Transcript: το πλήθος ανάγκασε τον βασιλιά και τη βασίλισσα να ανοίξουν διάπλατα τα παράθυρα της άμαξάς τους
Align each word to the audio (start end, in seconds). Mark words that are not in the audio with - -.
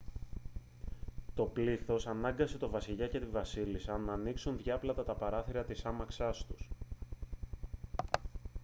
το 1.33 1.43
πλήθος 1.43 2.07
ανάγκασε 2.07 2.57
τον 2.57 2.69
βασιλιά 2.69 3.07
και 3.07 3.19
τη 3.19 3.25
βασίλισσα 3.25 3.97
να 3.97 4.13
ανοίξουν 4.13 4.57
διάπλατα 4.57 5.03
τα 5.03 5.13
παράθυρα 5.15 5.63
της 5.63 5.85
άμαξάς 5.85 6.45
τους 6.45 6.69